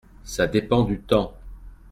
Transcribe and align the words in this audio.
Ça 0.23 0.47
dépend 0.47 0.81
du 0.81 0.99
temps. 0.99 1.37